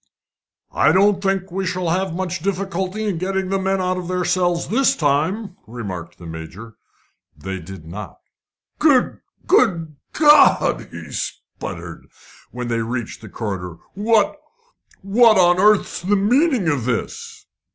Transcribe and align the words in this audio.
"I 0.73 0.91
don't 0.91 1.21
think 1.21 1.51
we 1.51 1.63
shall 1.63 1.89
have 1.89 2.15
much 2.15 2.39
difficulty 2.39 3.05
in 3.05 3.19
getting 3.19 3.49
the 3.49 3.59
men 3.59 3.79
out 3.79 3.97
of 3.97 4.07
their 4.07 4.25
cells 4.25 4.69
this 4.69 4.95
time," 4.95 5.55
remarked 5.67 6.17
the 6.17 6.25
Major. 6.25 6.73
They 7.37 7.59
did 7.59 7.85
not. 7.85 8.17
"Good 8.79 9.19
good 9.45 9.97
God!" 10.13 10.87
he 10.89 11.11
spluttered, 11.11 12.07
when 12.49 12.67
they 12.67 12.81
reached 12.81 13.21
the 13.21 13.29
corridor; 13.29 13.77
"what 13.93 14.39
what 15.03 15.37
on 15.37 15.59
earth's 15.59 16.01
the 16.01 16.15
meaning 16.15 16.67
of 16.67 16.85
this?" 16.85 17.45